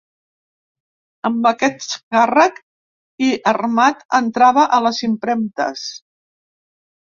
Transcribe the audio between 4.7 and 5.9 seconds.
a les impremtes.